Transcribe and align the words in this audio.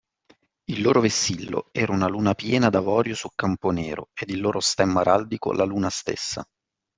Il 0.65 0.81
loro 0.81 0.99
vessillo 0.99 1.67
era 1.71 1.93
una 1.93 2.07
luna 2.07 2.33
piena 2.33 2.71
d’avorio 2.71 3.13
su 3.13 3.29
campo 3.35 3.69
nero, 3.69 4.09
ed 4.19 4.31
il 4.31 4.39
loro 4.41 4.59
stemma 4.59 5.01
araldico 5.01 5.51
la 5.53 5.63
luna 5.63 5.91
stessa 5.91 6.43